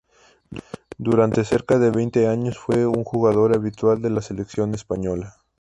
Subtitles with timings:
[0.97, 5.35] Durante cerca de veinte años, fue un jugador habitual de la selección española.